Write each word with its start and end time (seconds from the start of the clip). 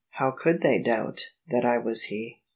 How 0.13 0.31
coidd 0.31 0.63
they 0.63 0.81
doubt 0.81 1.29
that 1.49 1.63
I 1.63 1.77
was 1.77 2.05
he?" 2.05 2.41